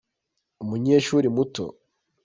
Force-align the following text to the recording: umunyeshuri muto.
umunyeshuri 0.63 1.27
muto. 1.35 1.63